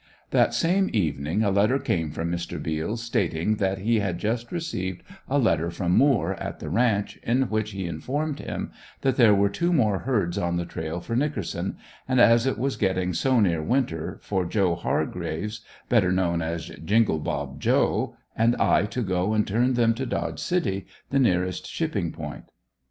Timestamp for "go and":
19.03-19.45